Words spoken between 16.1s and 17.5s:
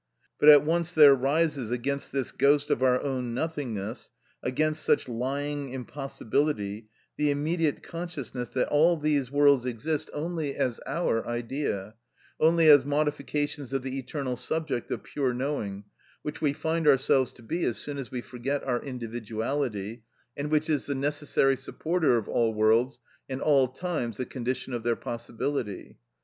which we find ourselves to